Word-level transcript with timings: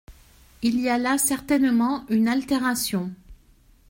Il 0.63 0.79
y 0.79 0.89
a 0.89 0.97
là 0.97 1.19
certainement 1.19 2.05
une 2.09 2.27
altération. 2.27 3.11